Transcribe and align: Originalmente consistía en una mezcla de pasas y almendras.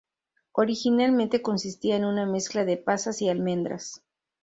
Originalmente 0.53 1.43
consistía 1.43 1.95
en 1.95 2.05
una 2.05 2.25
mezcla 2.25 2.65
de 2.65 2.75
pasas 2.77 3.21
y 3.21 3.29
almendras. 3.29 4.01